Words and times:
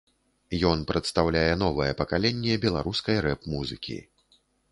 Ён 0.69 0.79
прадстаўляе 0.91 1.51
новае 1.65 1.91
пакаленне 2.01 2.57
беларускай 2.65 3.17
рэп-музыкі. 3.29 4.01